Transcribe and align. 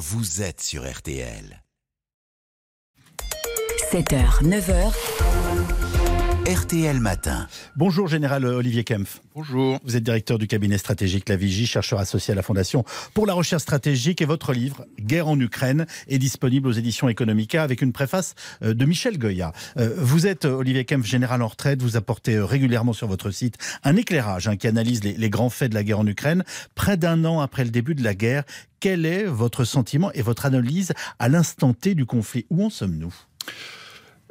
vous 0.00 0.40
êtes 0.40 0.62
sur 0.62 0.90
RTL. 0.90 1.62
7h, 3.92 4.42
9h, 4.42 5.99
RTL 6.50 6.98
Matin. 6.98 7.46
Bonjour 7.76 8.08
Général 8.08 8.44
Olivier 8.44 8.82
Kempf. 8.82 9.20
Bonjour. 9.36 9.78
Vous 9.84 9.94
êtes 9.94 10.02
directeur 10.02 10.36
du 10.36 10.48
cabinet 10.48 10.78
stratégique 10.78 11.28
La 11.28 11.36
Vigie, 11.36 11.64
chercheur 11.64 12.00
associé 12.00 12.32
à 12.32 12.34
la 12.34 12.42
Fondation 12.42 12.84
pour 13.14 13.24
la 13.24 13.34
recherche 13.34 13.62
stratégique 13.62 14.20
et 14.20 14.24
votre 14.24 14.52
livre 14.52 14.84
Guerre 14.98 15.28
en 15.28 15.38
Ukraine 15.38 15.86
est 16.08 16.18
disponible 16.18 16.66
aux 16.66 16.72
éditions 16.72 17.08
Economica 17.08 17.62
avec 17.62 17.82
une 17.82 17.92
préface 17.92 18.34
euh, 18.64 18.74
de 18.74 18.84
Michel 18.84 19.16
Goya. 19.16 19.52
Euh, 19.76 19.94
Vous 19.98 20.26
êtes 20.26 20.44
Olivier 20.44 20.84
Kempf, 20.84 21.06
général 21.06 21.40
en 21.42 21.46
retraite, 21.46 21.82
vous 21.82 21.96
apportez 21.96 22.34
euh, 22.34 22.44
régulièrement 22.44 22.94
sur 22.94 23.06
votre 23.06 23.30
site 23.30 23.56
un 23.84 23.94
éclairage 23.94 24.48
hein, 24.48 24.56
qui 24.56 24.66
analyse 24.66 25.04
les, 25.04 25.12
les 25.12 25.30
grands 25.30 25.50
faits 25.50 25.70
de 25.70 25.76
la 25.76 25.84
guerre 25.84 26.00
en 26.00 26.06
Ukraine. 26.08 26.42
Près 26.74 26.96
d'un 26.96 27.24
an 27.26 27.38
après 27.38 27.62
le 27.62 27.70
début 27.70 27.94
de 27.94 28.02
la 28.02 28.16
guerre, 28.16 28.42
quel 28.80 29.06
est 29.06 29.24
votre 29.24 29.62
sentiment 29.62 30.10
et 30.14 30.22
votre 30.22 30.46
analyse 30.46 30.94
à 31.20 31.28
l'instant 31.28 31.74
T 31.74 31.94
du 31.94 32.06
conflit? 32.06 32.44
Où 32.50 32.64
en 32.64 32.70
sommes-nous? 32.70 33.14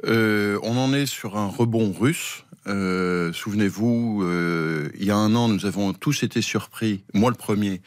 Euh, 0.06 0.58
on 0.62 0.76
en 0.76 0.92
est 0.92 1.06
sur 1.06 1.36
un 1.36 1.48
rebond 1.48 1.92
russe. 1.98 2.44
Euh, 2.66 3.32
Souvenez-vous, 3.32 4.22
euh, 4.22 4.90
il 4.98 5.06
y 5.06 5.10
a 5.10 5.16
un 5.16 5.34
an, 5.34 5.48
nous 5.48 5.66
avons 5.66 5.92
tous 5.92 6.22
été 6.22 6.42
surpris, 6.42 7.04
moi 7.14 7.30
le 7.30 7.36
premier, 7.36 7.80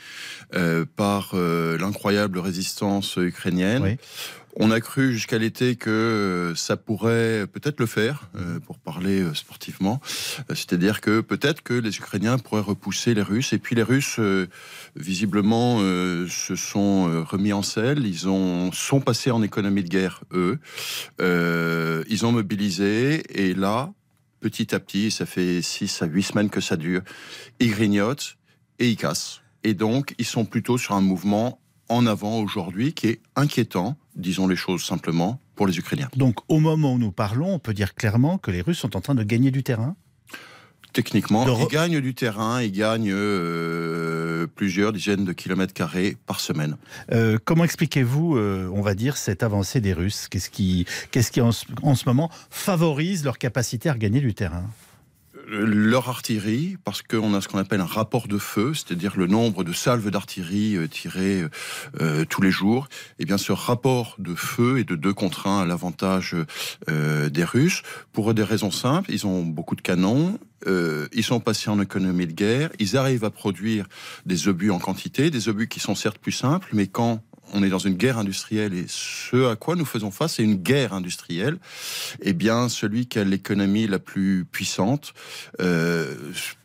euh, 0.55 0.85
par 0.95 1.35
l'incroyable 1.35 2.39
résistance 2.39 3.17
ukrainienne. 3.17 3.83
Oui. 3.83 3.97
On 4.55 4.69
a 4.69 4.79
cru 4.79 5.13
jusqu'à 5.13 5.39
l'été 5.39 5.75
que 5.75 6.53
ça 6.55 6.77
pourrait 6.77 7.47
peut-être 7.51 7.79
le 7.79 7.87
faire, 7.87 8.29
pour 8.67 8.77
parler 8.77 9.23
sportivement. 9.33 9.99
C'est-à-dire 10.49 11.01
que 11.01 11.21
peut-être 11.21 11.63
que 11.63 11.73
les 11.73 11.97
Ukrainiens 11.97 12.37
pourraient 12.37 12.61
repousser 12.61 13.15
les 13.15 13.23
Russes. 13.23 13.51
Et 13.53 13.57
puis 13.57 13.75
les 13.75 13.81
Russes, 13.81 14.19
visiblement, 14.95 15.79
se 15.79 16.55
sont 16.55 17.25
remis 17.25 17.51
en 17.51 17.63
selle. 17.63 18.05
Ils 18.05 18.29
ont, 18.29 18.71
sont 18.71 19.01
passés 19.01 19.31
en 19.31 19.41
économie 19.41 19.83
de 19.83 19.89
guerre, 19.89 20.21
eux. 20.33 20.59
Ils 22.07 22.25
ont 22.27 22.31
mobilisé. 22.31 23.23
Et 23.33 23.55
là, 23.55 23.91
petit 24.43 24.75
à 24.75 24.79
petit, 24.81 25.09
ça 25.09 25.25
fait 25.25 25.61
6 25.61 26.01
à 26.01 26.05
8 26.05 26.23
semaines 26.23 26.49
que 26.49 26.59
ça 26.59 26.75
dure, 26.75 27.01
ils 27.61 27.71
grignotent 27.71 28.37
et 28.77 28.89
ils 28.89 28.97
cassent. 28.97 29.41
Et 29.63 29.73
donc, 29.73 30.13
ils 30.17 30.25
sont 30.25 30.43
plutôt 30.43 30.77
sur 30.77 30.95
un 30.95 31.01
mouvement 31.01 31.61
en 31.87 32.05
avant 32.05 32.39
aujourd'hui 32.39 32.93
qui 32.93 33.07
est 33.07 33.21
inquiétant, 33.37 33.95
disons 34.15 34.47
les 34.47 34.57
choses 34.57 34.83
simplement, 34.83 35.39
pour 35.55 35.65
les 35.65 35.77
Ukrainiens. 35.77 36.09
Donc 36.17 36.39
au 36.49 36.59
moment 36.59 36.93
où 36.93 36.97
nous 36.97 37.13
parlons, 37.13 37.53
on 37.53 37.59
peut 37.59 37.73
dire 37.73 37.95
clairement 37.95 38.37
que 38.37 38.51
les 38.51 38.61
Russes 38.61 38.79
sont 38.79 38.97
en 38.97 39.01
train 39.01 39.15
de 39.15 39.23
gagner 39.23 39.51
du 39.51 39.63
terrain? 39.63 39.95
Techniquement, 40.93 41.45
re- 41.45 41.59
ils 41.63 41.67
gagnent 41.73 41.99
du 41.99 42.13
terrain, 42.13 42.61
ils 42.61 42.71
gagnent 42.71 43.11
euh, 43.11 44.47
plusieurs 44.55 44.93
dizaines 44.93 45.25
de 45.25 45.33
kilomètres 45.33 45.73
carrés 45.73 46.17
par 46.27 46.39
semaine. 46.39 46.77
Euh, 47.11 47.37
comment 47.43 47.63
expliquez-vous, 47.63 48.37
euh, 48.37 48.69
on 48.73 48.81
va 48.81 48.93
dire, 48.95 49.17
cette 49.17 49.43
avancée 49.43 49.81
des 49.81 49.93
Russes? 49.93 50.27
Qu'est-ce 50.29 50.49
qui, 50.49 50.85
qu'est-ce 51.11 51.31
qui 51.31 51.41
en, 51.41 51.51
ce- 51.51 51.65
en 51.81 51.95
ce 51.95 52.05
moment 52.07 52.29
favorise 52.49 53.23
leur 53.23 53.37
capacité 53.37 53.89
à 53.89 53.93
regagner 53.93 54.21
du 54.21 54.33
terrain? 54.33 54.65
Euh, 55.51 55.65
Leur 55.65 56.07
artillerie, 56.09 56.77
parce 56.85 57.01
qu'on 57.01 57.33
a 57.33 57.41
ce 57.41 57.47
qu'on 57.49 57.57
appelle 57.57 57.81
un 57.81 57.85
rapport 57.85 58.27
de 58.29 58.37
feu, 58.37 58.73
c'est-à-dire 58.73 59.13
le 59.17 59.27
nombre 59.27 59.63
de 59.65 59.73
salves 59.73 60.09
d'artillerie 60.09 60.77
tirées 60.89 61.43
euh, 61.99 62.23
tous 62.25 62.41
les 62.41 62.51
jours, 62.51 62.87
et 63.19 63.25
bien 63.25 63.37
ce 63.37 63.51
rapport 63.51 64.15
de 64.19 64.35
feu 64.35 64.79
est 64.79 64.83
de 64.87 64.95
2 64.95 65.13
contre 65.13 65.47
1 65.47 65.61
à 65.61 65.65
l'avantage 65.65 66.35
euh, 66.89 67.29
des 67.29 67.43
Russes, 67.43 67.81
pour 68.13 68.33
des 68.33 68.43
raisons 68.43 68.71
simples, 68.71 69.11
ils 69.11 69.27
ont 69.27 69.43
beaucoup 69.43 69.75
de 69.75 69.81
canons, 69.81 70.39
euh, 70.67 71.07
ils 71.13 71.23
sont 71.23 71.39
passés 71.39 71.69
en 71.69 71.81
économie 71.81 72.27
de 72.27 72.33
guerre, 72.33 72.69
ils 72.79 72.97
arrivent 72.97 73.23
à 73.23 73.29
produire 73.29 73.87
des 74.25 74.47
obus 74.47 74.71
en 74.71 74.79
quantité, 74.79 75.29
des 75.29 75.49
obus 75.49 75.67
qui 75.67 75.79
sont 75.79 75.95
certes 75.95 76.17
plus 76.17 76.31
simples, 76.31 76.69
mais 76.73 76.87
quand 76.87 77.21
on 77.53 77.61
est 77.63 77.69
dans 77.69 77.77
une 77.79 77.93
guerre 77.95 78.17
industrielle 78.17 78.73
et 78.73 78.85
ce 78.87 79.49
à 79.51 79.55
quoi 79.55 79.75
nous 79.75 79.85
faisons 79.85 80.11
face, 80.11 80.35
c'est 80.35 80.43
une 80.43 80.55
guerre 80.55 80.93
industrielle. 80.93 81.57
Eh 82.21 82.33
bien, 82.33 82.69
celui 82.69 83.05
qui 83.07 83.19
a 83.19 83.23
l'économie 83.23 83.85
la 83.87 83.99
plus 83.99 84.45
puissante 84.49 85.13
euh, 85.59 86.15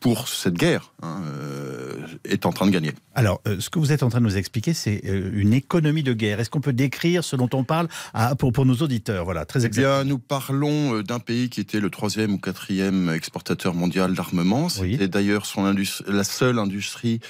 pour 0.00 0.28
cette 0.28 0.54
guerre 0.54 0.92
hein, 1.02 1.20
euh, 1.26 1.96
est 2.24 2.46
en 2.46 2.52
train 2.52 2.66
de 2.66 2.70
gagner. 2.70 2.92
Alors, 3.14 3.40
euh, 3.46 3.56
ce 3.58 3.68
que 3.70 3.78
vous 3.78 3.92
êtes 3.92 4.02
en 4.02 4.08
train 4.08 4.20
de 4.20 4.24
nous 4.24 4.36
expliquer, 4.36 4.72
c'est 4.72 5.00
une 5.04 5.52
économie 5.52 6.02
de 6.04 6.12
guerre. 6.12 6.38
Est-ce 6.40 6.50
qu'on 6.50 6.60
peut 6.60 6.72
décrire 6.72 7.24
ce 7.24 7.34
dont 7.36 7.50
on 7.52 7.64
parle 7.64 7.88
à- 8.14 8.34
pour, 8.36 8.52
pour 8.52 8.64
nos 8.64 8.76
auditeurs? 8.76 9.24
Voilà, 9.24 9.44
très 9.44 9.62
Eh 9.64 9.66
exactement. 9.66 9.96
bien, 9.96 10.04
nous 10.04 10.18
parlons 10.18 11.00
d'un 11.02 11.18
pays 11.18 11.50
qui 11.50 11.60
était 11.60 11.80
le 11.80 11.90
troisième 11.90 12.34
ou 12.34 12.38
quatrième 12.38 13.10
exportateur 13.10 13.74
mondial 13.74 14.14
d'armement. 14.14 14.68
Oui. 14.80 14.92
C'était 14.92 15.08
d'ailleurs 15.08 15.44
son 15.46 15.64
la 16.06 16.24
seule 16.24 16.58
industrie 16.58 17.20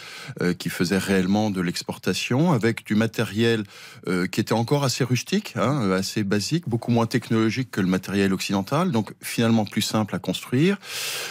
qui 0.58 0.68
faisait 0.68 0.98
réellement 0.98 1.50
de 1.50 1.60
l'exportation, 1.60 2.52
avec 2.52 2.84
du 2.86 2.94
matériel 2.94 3.37
euh, 3.46 4.26
qui 4.26 4.40
était 4.40 4.52
encore 4.52 4.84
assez 4.84 5.04
rustique, 5.04 5.54
hein, 5.56 5.82
euh, 5.82 5.98
assez 5.98 6.24
basique, 6.24 6.68
beaucoup 6.68 6.90
moins 6.90 7.06
technologique 7.06 7.70
que 7.70 7.80
le 7.80 7.86
matériel 7.86 8.32
occidental, 8.32 8.90
donc 8.90 9.12
finalement 9.22 9.64
plus 9.64 9.82
simple 9.82 10.14
à 10.14 10.18
construire. 10.18 10.78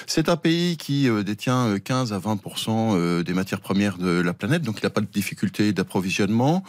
C'est 0.05 0.29
un 0.29 0.37
pays 0.37 0.77
qui 0.77 1.09
euh, 1.09 1.23
détient 1.23 1.67
euh, 1.67 1.79
15 1.79 2.13
à 2.13 2.19
20% 2.19 2.69
euh, 2.69 3.23
des 3.23 3.33
matières 3.33 3.59
premières 3.59 3.97
de 3.97 4.21
la 4.21 4.33
planète, 4.33 4.61
donc 4.61 4.79
il 4.81 4.85
n'a 4.85 4.89
pas 4.89 5.01
de 5.01 5.07
difficulté 5.07 5.73
d'approvisionnement. 5.73 6.63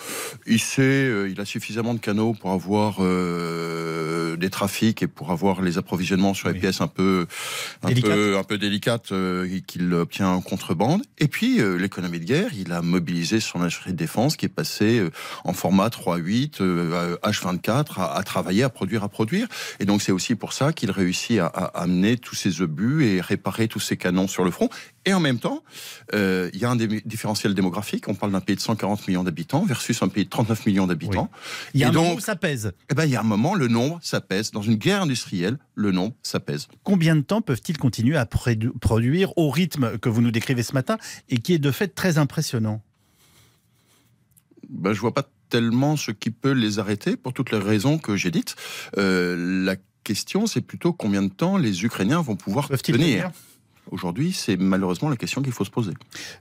Il 0.46 0.60
sait, 0.60 1.10
il 1.30 1.40
a 1.40 1.44
suffisamment 1.44 1.94
de 1.94 1.98
canaux 1.98 2.34
pour 2.34 2.50
avoir 2.50 2.98
des 4.38 4.50
trafics 4.50 5.02
et 5.02 5.06
pour 5.06 5.30
avoir 5.30 5.60
les 5.62 5.78
approvisionnements 5.78 6.34
sur 6.34 6.48
les 6.48 6.54
Oui. 6.54 6.60
pièces 6.60 6.80
un 6.80 6.86
peu, 6.88 7.26
un 7.82 7.88
Délicates. 7.88 8.12
peu, 8.14 8.36
un 8.38 8.42
peu 8.44 8.58
délicates 8.58 9.12
euh, 9.12 9.60
qu'il 9.66 9.92
obtient 9.94 10.28
en 10.30 10.40
contrebande. 10.40 11.02
Et 11.18 11.28
puis 11.28 11.60
euh, 11.60 11.76
l'économie 11.76 12.20
de 12.20 12.24
guerre, 12.24 12.50
il 12.56 12.72
a 12.72 12.82
mobilisé 12.82 13.40
son 13.40 13.60
industrie 13.60 13.92
de 13.92 13.96
défense 13.96 14.36
qui 14.36 14.46
est 14.46 14.48
passé 14.50 14.98
euh, 14.98 15.10
en 15.44 15.52
format 15.52 15.88
3.8, 15.88 16.62
euh, 16.62 17.16
H24 17.24 18.00
à, 18.00 18.16
à 18.16 18.22
travailler, 18.22 18.62
à 18.62 18.68
produire, 18.68 19.04
à 19.04 19.08
produire. 19.08 19.48
Et 19.80 19.84
donc 19.84 20.02
c'est 20.02 20.12
aussi 20.12 20.34
pour 20.34 20.52
ça 20.52 20.72
qu'il 20.72 20.90
réussit 20.90 21.38
à, 21.38 21.46
à 21.46 21.64
amener 21.82 22.16
tous 22.16 22.34
ces 22.34 22.62
obus 22.62 23.04
et 23.04 23.20
réparer 23.20 23.68
tous 23.68 23.80
ces 23.80 23.96
canons 23.96 24.28
sur 24.28 24.44
le 24.44 24.50
front. 24.50 24.68
Et 25.08 25.14
en 25.14 25.20
même 25.20 25.38
temps, 25.38 25.62
euh, 26.12 26.50
il 26.52 26.60
y 26.60 26.66
a 26.66 26.70
un 26.70 26.76
différentiel 26.76 27.54
démographique. 27.54 28.08
On 28.08 28.14
parle 28.14 28.30
d'un 28.32 28.40
pays 28.42 28.56
de 28.56 28.60
140 28.60 29.08
millions 29.08 29.24
d'habitants 29.24 29.64
versus 29.64 30.02
un 30.02 30.08
pays 30.08 30.24
de 30.24 30.28
39 30.28 30.66
millions 30.66 30.86
d'habitants. 30.86 31.30
Il 31.72 31.80
y 31.80 31.84
a 31.84 31.86
et 31.86 31.88
un 31.88 31.92
moment 31.94 32.08
donc- 32.10 32.18
où 32.18 32.20
ça 32.20 32.36
pèse. 32.36 32.72
Eh 32.90 32.94
ben, 32.94 33.06
il 33.06 33.10
y 33.12 33.16
a 33.16 33.20
un 33.20 33.24
moment, 33.24 33.54
le 33.54 33.68
nombre, 33.68 33.98
ça 34.02 34.20
pèse. 34.20 34.50
Dans 34.50 34.60
une 34.60 34.74
guerre 34.74 35.00
industrielle, 35.00 35.56
le 35.74 35.92
nombre, 35.92 36.14
ça 36.22 36.40
pèse. 36.40 36.68
Combien 36.84 37.16
de 37.16 37.22
temps 37.22 37.40
peuvent-ils 37.40 37.78
continuer 37.78 38.18
à 38.18 38.26
produ- 38.26 38.70
produire 38.78 39.32
au 39.38 39.48
rythme 39.48 39.96
que 39.96 40.10
vous 40.10 40.20
nous 40.20 40.30
décrivez 40.30 40.62
ce 40.62 40.74
matin 40.74 40.98
et 41.30 41.38
qui 41.38 41.54
est 41.54 41.58
de 41.58 41.70
fait 41.70 41.88
très 41.88 42.18
impressionnant? 42.18 42.82
Ben, 44.68 44.92
je 44.92 45.00
vois 45.00 45.14
pas 45.14 45.26
tellement 45.48 45.96
ce 45.96 46.10
qui 46.10 46.30
peut 46.30 46.52
les 46.52 46.78
arrêter 46.78 47.16
pour 47.16 47.32
toutes 47.32 47.50
les 47.50 47.58
raisons 47.58 47.96
que 47.96 48.14
j'ai 48.16 48.30
dites. 48.30 48.56
Euh, 48.98 49.64
la 49.64 49.76
question, 50.04 50.46
c'est 50.46 50.60
plutôt 50.60 50.92
combien 50.92 51.22
de 51.22 51.30
temps 51.32 51.56
les 51.56 51.84
Ukrainiens 51.84 52.20
vont 52.20 52.36
pouvoir 52.36 52.68
tenir? 52.68 53.30
Aujourd'hui, 53.90 54.32
c'est 54.32 54.56
malheureusement 54.56 55.08
la 55.08 55.16
question 55.16 55.42
qu'il 55.42 55.52
faut 55.52 55.64
se 55.64 55.70
poser. 55.70 55.92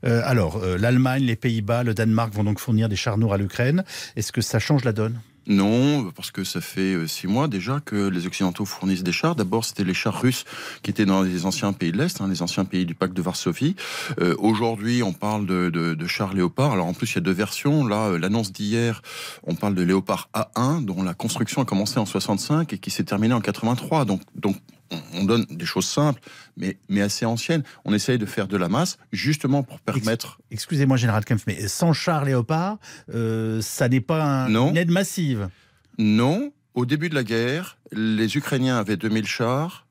Euh, 0.06 0.22
Alors, 0.25 0.58
euh, 0.58 0.78
l'Allemagne, 0.78 1.24
les 1.24 1.35
Pays-Bas, 1.35 1.84
le 1.84 1.94
Danemark 1.94 2.34
vont 2.34 2.44
donc 2.44 2.59
fournir 2.59 2.90
des 2.90 2.96
chars 2.96 3.18
lourds 3.18 3.34
à 3.34 3.38
l'Ukraine. 3.38 3.84
Est-ce 4.16 4.31
que 4.31 4.41
ça 4.41 4.59
change 4.59 4.84
la 4.84 4.94
donne? 4.94 5.19
Non, 5.50 6.12
parce 6.12 6.30
que 6.31 6.44
ça 6.44 6.59
fait 6.59 6.94
euh, 6.94 7.08
six 7.08 7.25
mois 7.25 7.47
déjà 7.47 7.80
que 7.80 8.09
les 8.09 8.28
Occidentaux 8.28 8.66
fournissent 8.66 9.03
des 9.03 9.13
chars. 9.13 9.34
D'abord, 9.34 9.63
c'était 9.63 9.85
les 9.85 9.94
chars 9.94 10.19
russes 10.19 10.44
qui 10.84 10.91
étaient 10.91 11.06
dans 11.06 11.22
les 11.22 11.46
anciens 11.46 11.72
pays 11.72 11.94
de 11.94 11.97
l'Est, 11.97 12.19
hein, 12.19 12.28
les 12.28 12.41
anciens 12.41 12.66
pays 12.66 12.85
du 12.85 12.96
pacte 12.96 13.13
de 13.13 13.22
Varsovie. 13.22 13.78
Euh, 14.19 14.35
Aujourd'hui, 14.40 15.03
on 15.03 15.14
parle 15.14 15.46
de, 15.46 15.69
de, 15.69 15.94
de 15.94 16.08
chars 16.08 16.34
Léopard. 16.34 16.74
Alors 16.74 16.88
en 16.88 16.94
plus, 16.94 17.12
il 17.12 17.16
y 17.16 17.18
a 17.19 17.22
deux 17.22 17.31
versions. 17.31 17.88
Là, 17.88 18.18
l'annonce 18.18 18.52
d'hier, 18.52 19.02
on 19.44 19.56
parle 19.56 19.74
de 19.74 19.84
Léopard 19.84 20.29
A1, 20.34 20.84
dont 20.84 21.02
la 21.02 21.14
construction 21.14 21.62
a 21.62 21.66
commencé 21.66 21.97
en 21.97 22.06
65 22.06 22.74
et 22.74 22.78
qui 22.78 22.91
s'est 22.91 23.06
terminée 23.06 23.34
en 23.34 23.40
83. 23.41 24.03
Donc, 24.03 24.22
donc 24.35 24.58
on- 24.92 25.20
on 25.22 25.24
donne 25.25 25.46
des 25.50 25.66
choses 25.66 25.86
simples, 25.88 26.22
mais, 26.58 26.78
mais 26.90 27.02
assez 27.02 27.25
anciennes. 27.25 27.64
On 27.86 27.94
essaye 27.94 28.18
de 28.18 28.25
faire 28.25 28.48
de 28.48 28.58
la 28.58 28.70
masse, 28.70 28.98
justement 29.12 29.64
pour 29.64 29.80
permettre 29.80 30.40
Excusez-moi, 30.52 30.98
Général 30.98 31.25
Kempf, 31.25 31.44
mais 31.48 31.68
sans 31.68 31.94
chars 31.94 32.25
Léopard, 32.25 32.78
euh, 33.14 33.62
ça 33.62 33.90
n'est 33.90 34.02
pas 34.02 34.24
un- 34.24 34.50
Non. 34.50 34.70
une 34.72 34.78
aide 34.78 34.92
massive. 34.92 35.50
Non, 35.97 36.52
au 36.73 36.85
début 36.85 37.09
de 37.09 37.16
la 37.16 37.23
guerre, 37.23 37.78
les 37.91 38.38
Ukrainiens 38.38 38.78
avaient 38.78 38.97
2000 38.97 39.26
chars, 39.26 39.85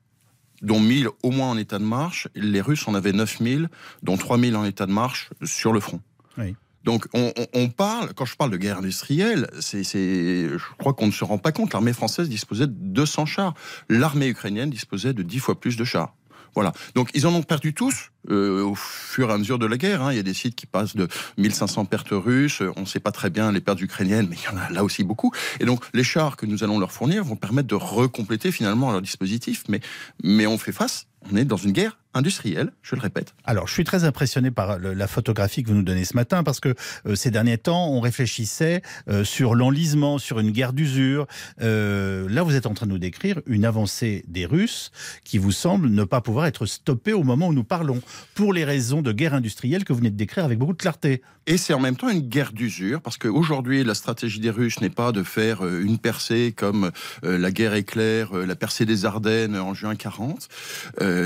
dont 0.61 0.79
1000 0.79 1.09
au 1.21 1.31
moins 1.31 1.49
en 1.51 1.57
état 1.57 1.77
de 1.79 1.83
marche. 1.83 2.27
Les 2.33 2.61
Russes 2.61 2.87
en 2.87 2.95
avaient 2.95 3.13
9000, 3.13 3.69
dont 4.03 4.17
3000 4.17 4.55
en 4.55 4.65
état 4.65 4.85
de 4.87 4.91
marche 4.91 5.29
sur 5.43 5.71
le 5.73 5.79
front. 5.79 6.01
Oui. 6.37 6.55
Donc 6.83 7.07
on, 7.13 7.67
parle, 7.69 8.13
quand 8.13 8.25
je 8.25 8.35
parle 8.35 8.51
de 8.51 8.57
guerre 8.57 8.77
industrielle, 8.77 9.49
c'est- 9.59 9.83
je 9.83 10.57
crois 10.77 10.93
qu'on 10.93 11.07
ne 11.07 11.11
se 11.11 11.23
rend 11.25 11.37
pas 11.37 11.51
compte. 11.51 11.73
L'armée 11.73 11.93
française 11.93 12.29
disposait 12.29 12.67
de 12.67 12.73
200 12.73 13.25
chars. 13.25 13.53
L'armée 13.89 14.27
ukrainienne 14.27 14.69
disposait 14.69 15.13
de 15.13 15.23
10 15.23 15.39
fois 15.39 15.59
plus 15.59 15.75
de 15.75 15.83
chars. 15.83 16.13
Voilà. 16.55 16.71
Donc 16.95 17.09
ils 17.13 17.27
en 17.27 17.35
ont 17.35 17.43
perdu 17.43 17.73
tous 17.75 18.09
euh, 18.31 18.63
au 18.63 18.73
fur 18.73 19.29
et 19.29 19.33
à 19.33 19.37
mesure 19.37 19.59
de 19.59 19.65
la 19.67 19.77
guerre. 19.77 20.01
hein. 20.01 20.11
Il 20.11 20.15
y 20.15 20.19
a 20.19 20.23
des 20.23 20.33
sites 20.33 20.55
qui 20.55 20.65
passent 20.65 20.95
de 20.95 21.07
1500 21.37 21.85
pertes 21.85 22.09
russes. 22.11 22.63
On 22.77 22.81
ne 22.81 22.85
sait 22.85 22.99
pas 22.99 23.11
très 23.11 23.29
bien 23.29 23.51
les 23.51 23.61
pertes 23.61 23.79
ukrainiennes, 23.81 24.27
mais 24.29 24.37
il 24.37 24.43
y 24.43 24.47
en 24.47 24.57
a 24.57 24.69
là 24.71 24.83
aussi 24.83 25.03
beaucoup. 25.03 25.31
Et 25.59 25.65
donc 25.65 25.83
les 25.93 26.03
chars 26.03 26.35
que 26.35 26.45
nous 26.47 26.63
allons 26.63 26.79
leur 26.79 26.91
fournir 26.91 27.23
vont 27.23 27.35
permettre 27.35 27.67
de 27.67 27.75
recompléter 27.75 28.51
finalement 28.51 28.91
leur 28.91 29.01
dispositif. 29.01 29.65
Mais, 29.69 29.81
mais 30.23 30.47
on 30.47 30.57
fait 30.57 30.71
face, 30.71 31.05
on 31.31 31.35
est 31.35 31.45
dans 31.45 31.57
une 31.57 31.71
guerre 31.71 31.97
industrielle, 32.17 32.71
je 32.81 32.95
le 32.95 33.01
répète. 33.01 33.33
Alors, 33.45 33.67
je 33.67 33.73
suis 33.73 33.83
très 33.83 34.03
impressionné 34.03 34.51
par 34.51 34.79
la 34.79 35.07
photographie 35.07 35.63
que 35.63 35.69
vous 35.69 35.75
nous 35.75 35.83
donnez 35.83 36.03
ce 36.03 36.15
matin, 36.15 36.43
parce 36.43 36.59
que 36.59 36.73
euh, 37.05 37.15
ces 37.15 37.31
derniers 37.31 37.57
temps, 37.57 37.89
on 37.89 37.99
réfléchissait 37.99 38.81
euh, 39.07 39.23
sur 39.23 39.55
l'enlisement, 39.55 40.17
sur 40.17 40.39
une 40.39 40.51
guerre 40.51 40.73
d'usure. 40.73 41.27
Euh, 41.61 42.27
là, 42.29 42.43
vous 42.43 42.55
êtes 42.55 42.65
en 42.65 42.73
train 42.73 42.85
de 42.85 42.91
nous 42.91 42.97
décrire 42.97 43.39
une 43.45 43.65
avancée 43.65 44.25
des 44.27 44.45
Russes 44.45 44.91
qui 45.23 45.37
vous 45.37 45.51
semble 45.51 45.89
ne 45.89 46.03
pas 46.03 46.21
pouvoir 46.21 46.47
être 46.47 46.65
stoppée 46.65 47.13
au 47.13 47.23
moment 47.23 47.47
où 47.47 47.53
nous 47.53 47.63
parlons, 47.63 48.01
pour 48.33 48.53
les 48.53 48.65
raisons 48.65 49.01
de 49.01 49.11
guerre 49.11 49.33
industrielle 49.33 49.83
que 49.83 49.93
vous 49.93 49.99
venez 49.99 50.11
de 50.11 50.17
décrire 50.17 50.43
avec 50.45 50.57
beaucoup 50.57 50.73
de 50.73 50.77
clarté. 50.77 51.21
Et 51.45 51.57
c'est 51.57 51.73
en 51.73 51.79
même 51.79 51.95
temps 51.95 52.09
une 52.09 52.27
guerre 52.27 52.51
d'usure, 52.51 53.01
parce 53.01 53.17
qu'aujourd'hui, 53.17 53.83
la 53.83 53.93
stratégie 53.93 54.39
des 54.39 54.49
Russes 54.49 54.81
n'est 54.81 54.89
pas 54.89 55.13
de 55.13 55.23
faire 55.23 55.65
une 55.65 55.97
percée 55.97 56.53
comme 56.55 56.91
la 57.23 57.51
guerre 57.51 57.73
éclair, 57.73 58.33
la 58.33 58.55
percée 58.57 58.85
des 58.85 59.05
Ardennes 59.05 59.55
en 59.55 59.73
juin 59.73 59.95
40. 59.95 60.49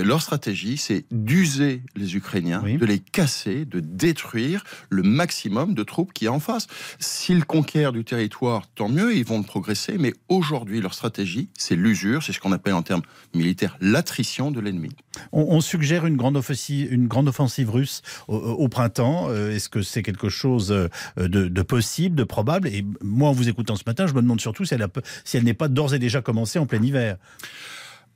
Leur 0.04 0.22
stratégie, 0.22 0.78
c'est 0.78 1.06
d'user 1.12 1.82
les 1.96 2.16
Ukrainiens, 2.16 2.62
de 2.62 2.86
les 2.86 3.00
casser, 3.00 3.66
de 3.66 3.80
détruire 3.80 4.64
le 4.90 5.04
maximum 5.04 5.74
de 5.74 5.84
troupes 5.84 6.14
qui 6.14 6.26
y 6.26 6.28
a 6.28 6.34
en 6.34 6.40
face. 6.40 6.68
S'ils 7.00 7.46
conquièrent 7.46 7.92
du 7.92 8.04
territoire, 8.04 8.68
tant 8.76 8.90
mieux, 8.90 9.16
ils 9.16 9.26
vont 9.26 9.44
progresser, 9.44 9.98
mais 9.98 10.14
aujourd'hui, 10.30 10.82
leur 10.82 10.94
stratégie, 10.94 11.50
c'est 11.58 11.76
l'usure, 11.76 12.24
c'est 12.24 12.34
ce 12.34 12.40
qu'on 12.40 12.52
appelle 12.52 12.74
en 12.74 12.84
termes 12.84 13.02
militaires 13.34 13.78
l'attrition 13.82 14.52
de 14.52 14.60
l'ennemi. 14.60 14.90
On, 15.32 15.60
suggère 15.62 16.06
une 16.06 16.16
grande 16.16 16.38
offensive, 16.38 16.92
une 16.92 17.08
grande 17.08 17.28
offensive 17.28 17.70
russe 17.70 18.02
au, 18.28 18.68
printemps. 18.70 19.28
Euh, 19.30 19.54
est-ce 19.54 19.68
que 19.68 19.82
c'est 19.82 20.04
quelque 20.04 20.30
chose 20.30 20.72
euh, 20.72 20.88
de, 21.18 21.62
possible, 21.62 22.16
de 22.16 22.24
probable? 22.24 22.68
Et 22.70 22.86
moi, 23.02 23.30
en 23.30 23.34
vous 23.34 23.50
écoutant 23.50 23.76
ce 23.76 23.84
matin, 23.86 24.08
je 24.08 24.14
me 24.14 24.22
demande 24.22 24.40
surtout 24.40 24.66
si 24.66 24.74
elle, 24.74 24.88
si 25.26 25.38
elle 25.38 25.44
n'est 25.44 25.54
pas 25.54 25.68
d'ores 25.68 25.94
et 25.94 26.00
déjà 26.00 26.22
commencée 26.22 26.60
en 26.60 26.66
plein 26.66 26.82
hiver. 26.82 27.18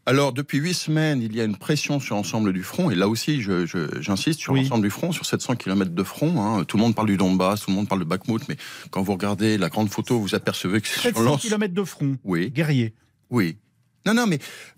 Alors, 0.08 0.34
depuis 0.34 0.60
huit 0.60 0.76
semaines, 0.76 1.22
il 1.24 1.36
y 1.36 1.42
a 1.42 1.46
une 1.46 1.58
pression 1.58 2.00
sur 2.00 2.16
l'ensemble 2.16 2.54
du 2.54 2.62
front, 2.62 2.92
et 2.92 2.96
là 2.96 3.08
aussi, 3.08 3.42
j'insiste 3.42 4.40
sur 4.40 4.54
l'ensemble 4.54 4.84
du 4.84 4.92
front, 4.92 5.12
sur 5.12 5.26
700 5.26 5.56
km 5.56 5.92
de 5.92 6.04
front. 6.04 6.40
Hein. 6.40 6.64
Tout 6.64 6.78
le 6.78 6.84
monde 6.84 6.94
parle 6.94 7.08
du 7.08 7.18
Donbass, 7.18 7.62
tout 7.62 7.72
le 7.72 7.76
monde 7.76 7.88
parle 7.88 8.02
de 8.02 8.06
Bakhmut, 8.06 8.48
mais 8.48 8.58
quand 8.92 9.02
vous 9.02 9.14
regardez 9.14 9.58
la 9.58 9.70
grande 9.70 9.90
photo, 9.90 10.20
vous 10.20 10.36
apercevez 10.36 10.82
que 10.82 10.88
c'est 10.88 11.02
700 11.02 11.38
km 11.38 11.74
de 11.74 11.84
front. 11.84 12.18
Oui. 12.24 12.52
Guerrier. 12.52 12.94
Oui. 13.32 13.58
Non, 14.06 14.14
non, 14.14 14.28
mais 14.28 14.38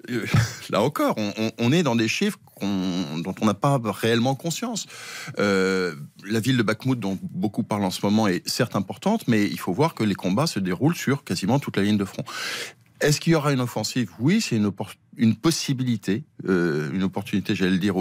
euh, 0.10 0.26
là 0.70 0.82
encore, 0.82 1.16
on, 1.58 1.72
est 1.74 1.84
dans 1.84 1.98
des 1.98 2.08
chiffres 2.08 2.40
dont 2.62 3.36
on 3.42 3.46
n'a 3.46 3.54
pas 3.54 3.82
réellement 3.84 4.36
conscience. 4.36 4.88
Euh, 5.40 5.94
la 6.26 6.40
ville 6.40 6.56
de 6.56 6.64
Bakhmut, 6.64 6.98
dont 6.98 7.20
beaucoup 7.22 7.64
parlent 7.64 7.84
en 7.84 7.92
ce 7.92 8.00
moment, 8.06 8.30
est 8.30 8.48
certes 8.48 8.78
importante, 8.78 9.28
mais 9.28 9.44
il 9.44 9.60
faut 9.60 9.74
voir 9.74 9.94
que 9.94 10.06
les 10.06 10.16
combats 10.16 10.48
se 10.48 10.60
déroulent 10.60 10.96
sur 10.96 11.26
quasiment 11.26 11.60
toute 11.60 11.76
la 11.76 11.84
ligne 11.84 11.98
de 11.98 12.06
front. 12.06 12.24
Est-ce 13.02 13.20
qu'il 13.20 13.34
y 13.34 13.36
aura 13.36 13.52
une 13.52 13.60
offensive? 13.60 14.10
Oui, 14.20 14.42
c'est 14.42 14.56
une, 14.56 14.72
une, 15.18 15.36
possibilité, 15.36 16.24
euh, 16.48 16.92
une 16.94 17.04
opportunité, 17.04 17.56
j'allais 17.56 17.78
dire. 17.78 17.96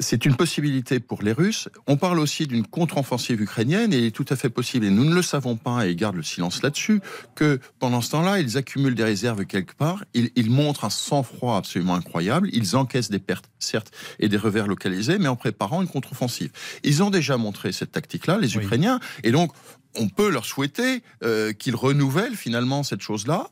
C'est 0.00 0.24
une 0.24 0.36
possibilité 0.36 1.00
pour 1.00 1.22
les 1.22 1.32
Russes. 1.32 1.68
On 1.86 1.96
parle 1.96 2.18
aussi 2.18 2.46
d'une 2.46 2.66
contre-offensive 2.66 3.40
ukrainienne 3.40 3.92
et 3.92 3.98
il 3.98 4.04
est 4.06 4.10
tout 4.10 4.26
à 4.28 4.36
fait 4.36 4.50
possible, 4.50 4.86
et 4.86 4.90
nous 4.90 5.04
ne 5.04 5.14
le 5.14 5.22
savons 5.22 5.56
pas 5.56 5.86
et 5.86 5.90
ils 5.90 5.96
gardent 5.96 6.16
le 6.16 6.22
silence 6.22 6.62
là-dessus, 6.62 7.00
que 7.34 7.60
pendant 7.78 8.00
ce 8.00 8.10
temps-là, 8.12 8.40
ils 8.40 8.56
accumulent 8.56 8.94
des 8.94 9.04
réserves 9.04 9.44
quelque 9.46 9.74
part, 9.74 10.04
ils, 10.14 10.30
ils 10.36 10.50
montrent 10.50 10.84
un 10.84 10.90
sang-froid 10.90 11.56
absolument 11.56 11.94
incroyable, 11.94 12.48
ils 12.52 12.76
encaissent 12.76 13.10
des 13.10 13.18
pertes, 13.18 13.50
certes, 13.58 13.92
et 14.18 14.28
des 14.28 14.36
revers 14.36 14.66
localisés, 14.66 15.18
mais 15.18 15.28
en 15.28 15.36
préparant 15.36 15.82
une 15.82 15.88
contre-offensive. 15.88 16.50
Ils 16.82 17.02
ont 17.02 17.10
déjà 17.10 17.36
montré 17.36 17.72
cette 17.72 17.92
tactique-là, 17.92 18.38
les 18.38 18.56
Ukrainiens, 18.56 19.00
et 19.22 19.30
donc 19.30 19.52
on 19.98 20.08
peut 20.08 20.30
leur 20.30 20.44
souhaiter 20.44 21.02
euh, 21.24 21.52
qu'ils 21.52 21.76
renouvellent 21.76 22.36
finalement 22.36 22.82
cette 22.82 23.00
chose-là 23.00 23.50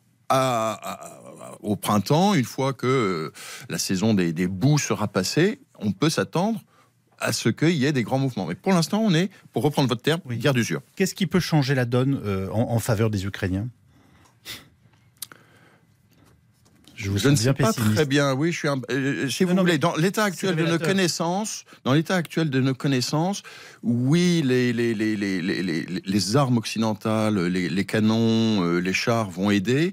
au 1.60 1.76
printemps, 1.76 2.34
une 2.34 2.44
fois 2.44 2.72
que 2.72 2.86
euh, 2.86 3.32
la 3.68 3.78
saison 3.78 4.14
des, 4.14 4.32
des 4.32 4.46
boues 4.46 4.78
sera 4.78 5.08
passée, 5.08 5.60
on 5.78 5.92
peut 5.92 6.10
s'attendre 6.10 6.60
à 7.18 7.32
ce 7.32 7.48
qu'il 7.48 7.70
y 7.70 7.86
ait 7.86 7.92
des 7.92 8.02
grands 8.02 8.18
mouvements. 8.18 8.46
Mais 8.46 8.54
pour 8.54 8.72
l'instant, 8.72 9.00
on 9.00 9.14
est, 9.14 9.30
pour 9.52 9.62
reprendre 9.62 9.88
votre 9.88 10.02
terme, 10.02 10.20
guerre 10.30 10.54
d'usure. 10.54 10.82
Qu'est-ce 10.96 11.14
qui 11.14 11.26
peut 11.26 11.40
changer 11.40 11.74
la 11.74 11.84
donne 11.84 12.20
euh, 12.24 12.48
en, 12.50 12.78
faveur 12.78 13.10
des 13.10 13.24
Ukrainiens? 13.24 13.68
Je, 17.04 17.10
vous 17.10 17.30
ne 17.30 17.36
sais 17.36 17.52
pas 17.52 17.72
très 17.72 18.06
bien. 18.06 18.32
Oui, 18.32 18.50
je 18.50 18.58
suis. 18.58 18.68
Un... 18.68 18.80
Euh, 18.90 19.28
si 19.28 19.44
vous 19.44 19.54
voulez, 19.54 19.78
dans 19.78 19.94
l'état 19.96 20.24
actuel 20.24 20.56
de 20.56 20.64
nos 20.64 20.78
connaissances, 20.78 21.64
dans 21.84 21.92
l'état 21.92 22.16
actuel 22.16 22.48
de 22.50 22.60
nos 22.60 22.74
connaissances, 22.74 23.42
oui, 23.82 24.42
les 24.44 24.72
les, 24.72 24.94
les, 24.94 25.16
les, 25.16 25.86
les 26.04 26.36
armes 26.36 26.56
occidentales, 26.56 27.38
les, 27.46 27.84
canons, 27.84 28.64
euh, 28.64 28.78
les 28.78 28.92
chars 28.92 29.30
vont 29.30 29.50
aider. 29.50 29.92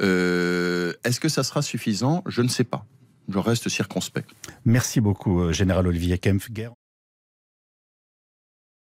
Euh, 0.00 0.92
est-ce 1.04 1.20
que 1.20 1.28
ça 1.28 1.44
sera 1.44 1.62
suffisant? 1.62 2.24
Je 2.26 2.42
ne 2.42 2.48
sais 2.48 2.64
pas. 2.64 2.84
Je 3.28 3.38
reste 3.38 3.68
circonspect. 3.68 4.28
Merci 4.64 5.00
beaucoup, 5.00 5.52
général 5.52 5.86
Olivier 5.86 6.18
Kempf. 6.18 6.48